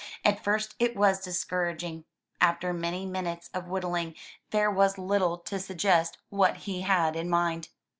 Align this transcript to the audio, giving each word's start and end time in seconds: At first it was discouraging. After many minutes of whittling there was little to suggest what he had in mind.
At 0.25 0.43
first 0.43 0.73
it 0.79 0.95
was 0.95 1.19
discouraging. 1.23 2.05
After 2.41 2.73
many 2.73 3.05
minutes 3.05 3.51
of 3.53 3.67
whittling 3.67 4.15
there 4.49 4.71
was 4.71 4.97
little 4.97 5.37
to 5.37 5.59
suggest 5.59 6.17
what 6.29 6.55
he 6.65 6.81
had 6.81 7.15
in 7.15 7.29
mind. 7.29 7.67